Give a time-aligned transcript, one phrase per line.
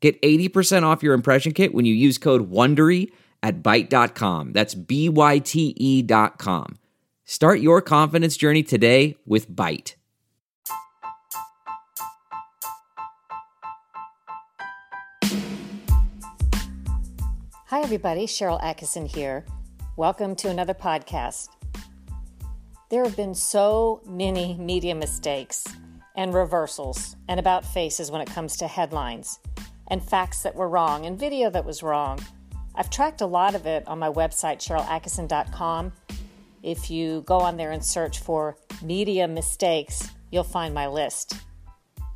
[0.00, 3.10] Get 80% off your impression kit when you use code WONDERY
[3.42, 4.52] at Byte.com.
[4.52, 6.78] That's B-Y-T-E dot com.
[7.24, 9.94] Start your confidence journey today with Byte.
[17.66, 18.26] Hi, everybody.
[18.26, 19.44] Sharyl Attkisson here.
[19.96, 21.48] Welcome to another podcast.
[22.88, 25.66] There have been so many media mistakes
[26.16, 29.38] and reversals and about faces when it comes to headlines
[29.88, 32.20] and facts that were wrong and video that was wrong.
[32.74, 35.92] I've tracked a lot of it on my website, SharylAttkisson.com.
[36.62, 41.34] If you go on there and search for media mistakes, you'll find my list.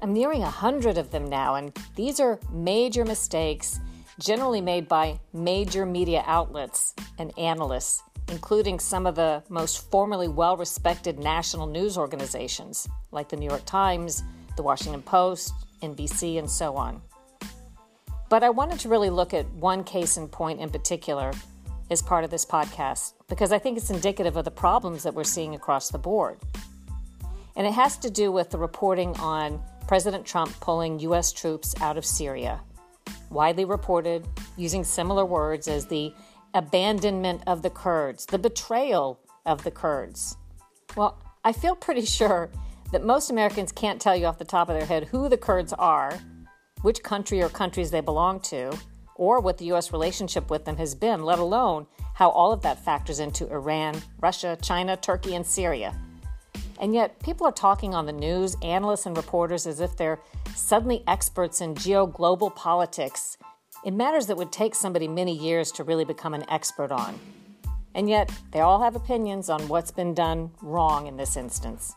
[0.00, 3.80] I'm nearing a hundred of them now, and these are major mistakes
[4.18, 10.56] generally made by major media outlets and analysts, including some of the most formally well
[10.56, 14.22] respected national news organizations like the New York Times,
[14.56, 17.00] the Washington Post, NBC, and so on.
[18.32, 21.32] But I wanted to really look at one case in point in particular
[21.90, 25.22] as part of this podcast because I think it's indicative of the problems that we're
[25.22, 26.38] seeing across the board.
[27.56, 31.30] And it has to do with the reporting on President Trump pulling U.S.
[31.30, 32.62] troops out of Syria,
[33.28, 36.14] widely reported using similar words as the
[36.54, 40.38] abandonment of the Kurds, the betrayal of the Kurds.
[40.96, 42.48] Well, I feel pretty sure
[42.92, 45.74] that most Americans can't tell you off the top of their head who the Kurds
[45.74, 46.18] are
[46.82, 48.76] which country or countries they belong to,
[49.14, 49.92] or what the U.S.
[49.92, 54.58] relationship with them has been, let alone how all of that factors into Iran, Russia,
[54.60, 55.96] China, Turkey, and Syria.
[56.80, 60.20] And yet, people are talking on the news, analysts and reporters, as if they're
[60.54, 63.38] suddenly experts in geo global politics
[63.84, 67.18] in matters that would take somebody many years to really become an expert on.
[67.94, 71.94] And yet, they all have opinions on what's been done wrong in this instance.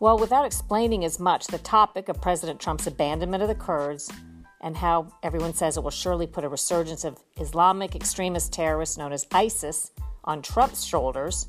[0.00, 4.10] Well, without explaining as much the topic of President Trump's abandonment of the Kurds
[4.62, 9.12] and how everyone says it will surely put a resurgence of Islamic extremist terrorists known
[9.12, 9.90] as ISIS
[10.24, 11.48] on Trump's shoulders,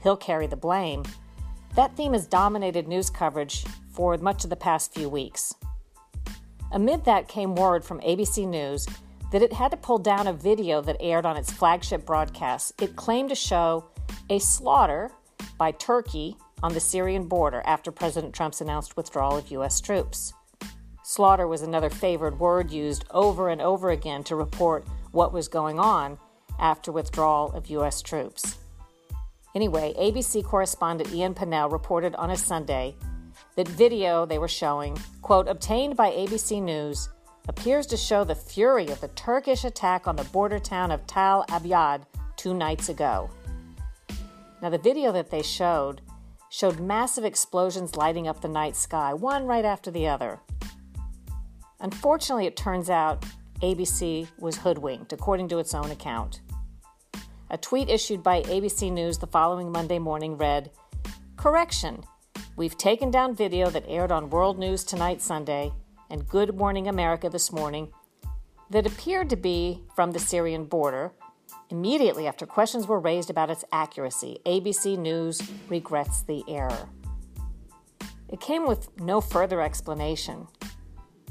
[0.00, 1.02] he'll carry the blame.
[1.74, 5.52] That theme has dominated news coverage for much of the past few weeks.
[6.70, 8.86] Amid that came word from ABC News
[9.32, 12.80] that it had to pull down a video that aired on its flagship broadcast.
[12.80, 13.86] It claimed to show
[14.30, 15.10] a slaughter
[15.58, 19.80] by Turkey on the Syrian border after President Trump's announced withdrawal of U.S.
[19.80, 20.32] troops.
[21.02, 25.78] Slaughter was another favored word used over and over again to report what was going
[25.78, 26.18] on
[26.58, 28.00] after withdrawal of U.S.
[28.00, 28.56] troops.
[29.54, 32.94] Anyway, ABC correspondent Ian Pannell reported on a Sunday
[33.56, 37.08] that video they were showing, quote, obtained by ABC News,
[37.48, 41.44] appears to show the fury of the Turkish attack on the border town of Tal
[41.50, 42.06] Abyad
[42.36, 43.28] two nights ago.
[44.62, 46.00] Now, the video that they showed
[46.52, 50.38] showed massive explosions lighting up the night sky, one right after the other.
[51.80, 53.24] Unfortunately, it turns out
[53.62, 56.42] ABC was hoodwinked, according to its own account.
[57.48, 60.70] A tweet issued by ABC News the following Monday morning read
[61.36, 62.04] Correction.
[62.54, 65.72] We've taken down video that aired on World News Tonight Sunday
[66.10, 67.88] and Good Morning America this morning
[68.68, 71.12] that appeared to be from the Syrian border
[71.72, 75.40] Immediately after questions were raised about its accuracy, ABC News
[75.70, 76.90] regrets the error.
[78.28, 80.48] It came with no further explanation.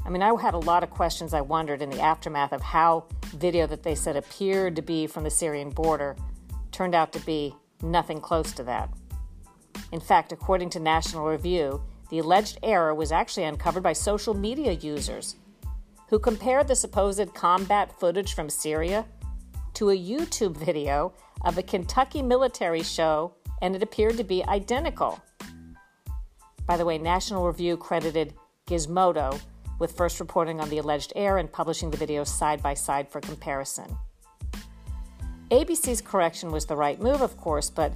[0.04, 3.06] I mean, I had a lot of questions I wondered in the aftermath of how
[3.36, 6.16] video that they said appeared to be from the Syrian border
[6.72, 8.92] turned out to be nothing close to that.
[9.92, 14.72] In fact, according to National Review, the alleged error was actually uncovered by social media
[14.72, 15.36] users
[16.08, 19.06] who compared the supposed combat footage from Syria
[19.74, 21.12] to a YouTube video
[21.44, 25.20] of a Kentucky military show, and it appeared to be identical.
[26.66, 28.34] By the way, National Review credited
[28.66, 29.40] Gizmodo
[29.78, 33.20] with first reporting on the alleged error and publishing the videos side by side for
[33.20, 33.96] comparison.
[35.50, 37.92] ABC's correction was the right move, of course, but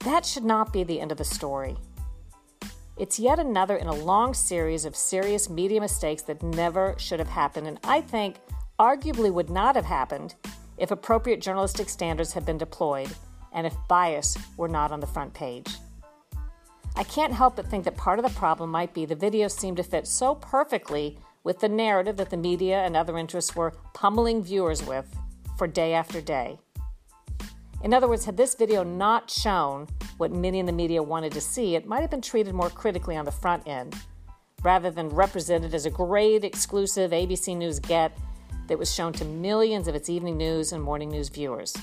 [0.00, 1.76] that should not be the end of the story.
[2.96, 7.28] It's yet another in a long series of serious media mistakes that never should have
[7.28, 8.36] happened, and I think
[8.78, 10.34] arguably would not have happened
[10.78, 13.10] if appropriate journalistic standards had been deployed,
[13.52, 15.68] and if bias were not on the front page.
[16.96, 19.76] I can't help but think that part of the problem might be the videos seemed
[19.76, 24.42] to fit so perfectly with the narrative that the media and other interests were pummeling
[24.42, 25.06] viewers with
[25.56, 26.58] for day after day.
[27.82, 29.86] In other words, had this video not shown
[30.16, 33.16] what many in the media wanted to see, it might have been treated more critically
[33.16, 33.94] on the front end,
[34.62, 38.18] rather than represented as a great exclusive ABC News get
[38.68, 41.76] that was shown to millions of its evening news and morning news viewers.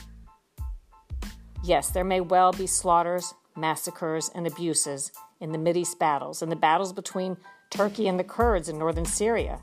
[1.64, 5.12] Yes, there may well be slaughters, massacres, and abuses
[5.42, 7.38] in the Mideast battles and the battles between
[7.70, 9.60] Turkey and the Kurds in northern Syria.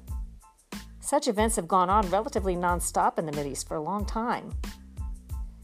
[1.01, 4.53] Such events have gone on relatively nonstop in the Mideast for a long time.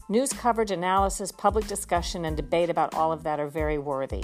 [0.07, 4.23] News coverage, analysis, public discussion, and debate about all of that are very worthy.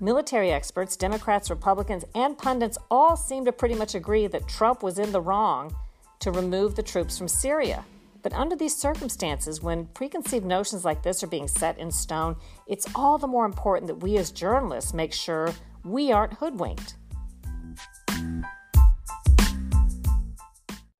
[0.00, 4.96] Military experts, Democrats, Republicans, and pundits all seem to pretty much agree that Trump was
[5.00, 5.74] in the wrong
[6.20, 7.84] to remove the troops from Syria.
[8.22, 12.36] But under these circumstances, when preconceived notions like this are being set in stone,
[12.68, 15.52] it's all the more important that we as journalists make sure
[15.84, 16.94] we aren't hoodwinked.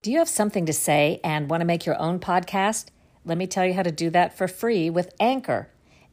[0.02, 2.86] Do you have something to say and want to make your own podcast?
[3.24, 5.70] Let me tell you how to do that for free with Anchor.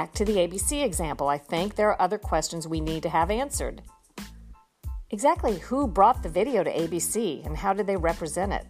[0.00, 3.30] Back to the ABC example, I think there are other questions we need to have
[3.30, 3.82] answered.
[5.10, 8.64] Exactly who brought the video to ABC and how did they represent it?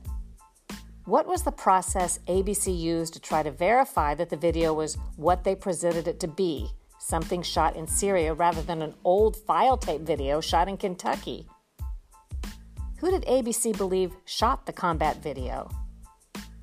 [1.04, 5.44] What was the process ABC used to try to verify that the video was what
[5.44, 6.68] they presented it to be
[6.98, 11.46] something shot in Syria rather than an old file tape video shot in Kentucky.
[12.98, 15.70] Who did ABC believe shot the combat video?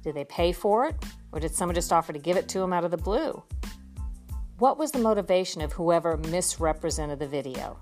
[0.03, 0.95] Did they pay for it,
[1.31, 3.41] or did someone just offer to give it to them out of the blue?
[4.59, 7.77] What was the motivation of whoever misrepresented the video?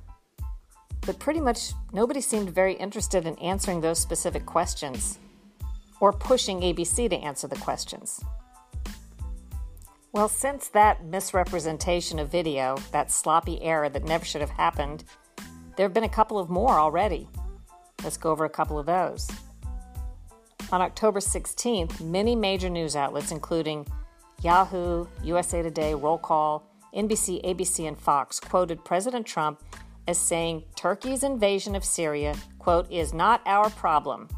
[1.05, 5.17] But pretty much nobody seemed very interested in answering those specific questions
[6.01, 8.21] or pushing ABC to answer the questions.
[10.11, 15.05] Well, since that misrepresentation of video, that sloppy error that never should have happened,
[15.77, 17.29] there have been a couple of more already.
[18.03, 19.29] Let's go over a couple of those.
[20.73, 23.87] On October 16th, many major news outlets, including
[24.45, 29.63] Yahoo, USA Today, Roll Call, NBC, ABC, and Fox, quoted President Trump
[30.07, 34.29] as saying Turkey's invasion of Syria, quote, is not our problem.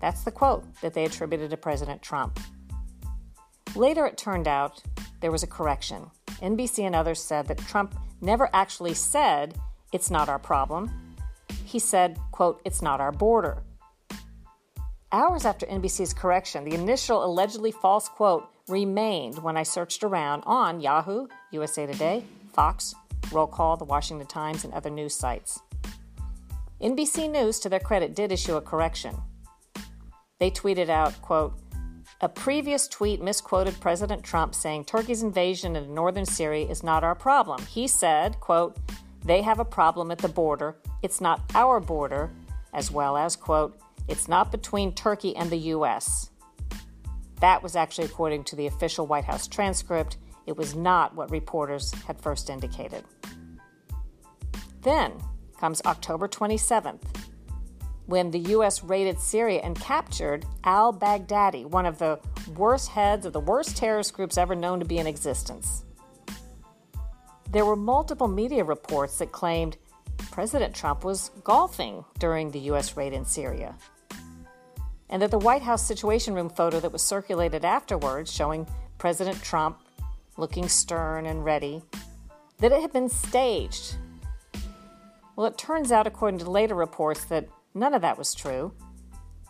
[0.00, 2.38] That's the quote that they attributed to President Trump.
[3.74, 4.80] Later, it turned out
[5.20, 6.08] there was a correction.
[6.40, 9.58] NBC and others said that Trump never actually said,
[9.92, 11.16] it's not our problem.
[11.64, 13.64] He said, quote, it's not our border.
[15.10, 20.80] Hours after NBC's correction, the initial allegedly false quote remained when I searched around on
[20.80, 22.94] Yahoo, USA Today, Fox,
[23.30, 25.60] Roll Call, The Washington Times, and other news sites.
[26.80, 29.16] NBC News, to their credit, did issue a correction.
[30.40, 31.58] They tweeted out, quote,
[32.20, 37.14] a previous tweet misquoted President Trump saying Turkey's invasion of northern Syria is not our
[37.14, 37.62] problem.
[37.66, 38.76] He said, quote,
[39.24, 40.76] they have a problem at the border.
[41.02, 42.30] It's not our border,
[42.72, 46.30] as well as, quote, it's not between Turkey and the U.S.
[47.40, 50.16] That was actually according to the official White House transcript.
[50.46, 53.04] It was not what reporters had first indicated.
[54.82, 55.12] Then
[55.58, 57.02] comes October 27th
[58.06, 58.82] when the U.S.
[58.84, 62.20] raided Syria and captured al Baghdadi, one of the
[62.56, 65.84] worst heads of the worst terrorist groups ever known to be in existence.
[67.50, 69.76] There were multiple media reports that claimed
[70.30, 72.96] President Trump was golfing during the U.S.
[72.96, 73.76] raid in Syria.
[75.08, 78.66] And that the White House Situation Room photo that was circulated afterwards, showing
[78.98, 79.80] President Trump
[80.36, 81.82] looking stern and ready,
[82.58, 83.96] that it had been staged.
[85.34, 88.72] Well, it turns out, according to later reports, that None of that was true.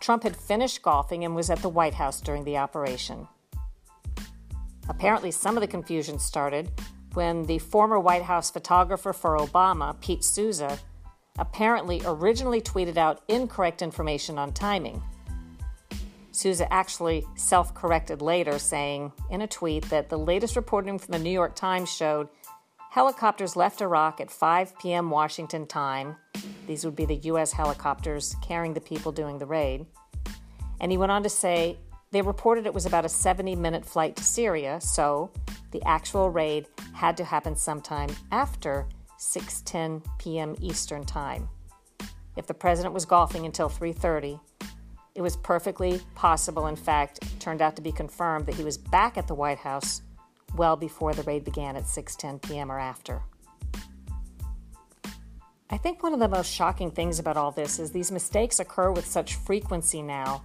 [0.00, 3.28] Trump had finished golfing and was at the White House during the operation.
[4.88, 6.68] Apparently, some of the confusion started
[7.14, 10.76] when the former White House photographer for Obama, Pete Souza,
[11.38, 15.00] apparently originally tweeted out incorrect information on timing.
[16.36, 21.18] Souza actually self corrected later, saying in a tweet that the latest reporting from the
[21.18, 22.28] New York Times showed
[22.90, 25.10] helicopters left Iraq at 5 p.m.
[25.10, 26.16] Washington time
[26.66, 27.52] these would be the U.S.
[27.52, 29.86] helicopters carrying the people doing the raid.
[30.80, 31.78] And he went on to say
[32.10, 35.30] they reported it was about a 70 minute flight to Syria, so
[35.70, 38.86] the the actual raid had to happen sometime after
[39.18, 40.56] 6:10 p.m.
[40.62, 41.50] Eastern Time.
[42.34, 44.40] If the president was golfing until 3:30,
[45.16, 49.16] it was perfectly possible, in fact, turned out to be confirmed that he was back
[49.16, 50.02] at the White House
[50.56, 52.70] well before the raid began at 6:10 p.m.
[52.70, 53.22] or after.
[55.70, 58.92] I think one of the most shocking things about all this is these mistakes occur
[58.92, 60.44] with such frequency now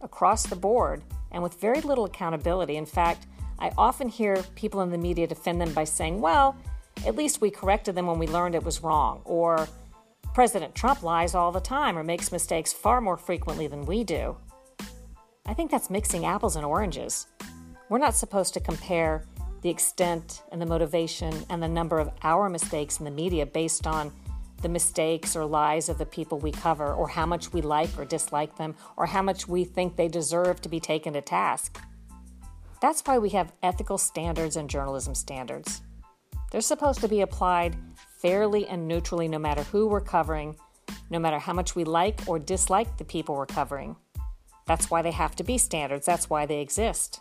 [0.00, 2.76] across the board and with very little accountability.
[2.76, 3.26] In fact,
[3.58, 6.56] I often hear people in the media defend them by saying, well,
[7.06, 9.66] at least we corrected them when we learned it was wrong, or
[10.34, 14.36] President Trump lies all the time or makes mistakes far more frequently than we do.
[15.46, 17.28] I think that's mixing apples and oranges.
[17.88, 19.24] We're not supposed to compare
[19.62, 23.86] the extent and the motivation and the number of our mistakes in the media based
[23.86, 24.12] on
[24.60, 28.04] the mistakes or lies of the people we cover, or how much we like or
[28.04, 31.80] dislike them, or how much we think they deserve to be taken to task.
[32.80, 35.82] That's why we have ethical standards and journalism standards.
[36.50, 37.76] They're supposed to be applied
[38.24, 40.56] fairly and neutrally no matter who we're covering,
[41.10, 43.94] no matter how much we like or dislike the people we're covering.
[44.64, 47.20] That's why they have to be standards, that's why they exist.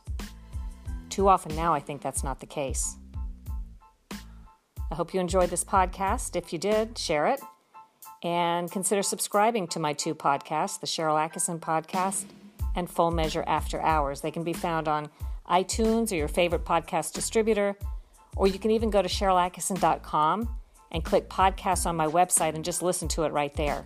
[1.09, 2.95] Too often now, I think that's not the case.
[4.13, 6.37] I hope you enjoyed this podcast.
[6.37, 7.41] If you did, share it
[8.23, 12.23] and consider subscribing to my two podcasts, the Sharyl Attkisson podcast
[12.77, 14.21] and Full Measure After Hours.
[14.21, 15.09] They can be found on
[15.49, 17.75] iTunes or your favorite podcast distributor,
[18.37, 20.47] or you can even go to SharylAttkisson.com
[20.93, 23.85] and click podcasts on my website and just listen to it right there.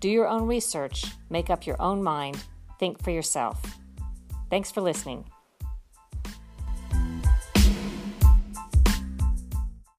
[0.00, 2.42] Do your own research, make up your own mind,
[2.78, 3.60] think for yourself.
[4.50, 5.24] Thanks for listening.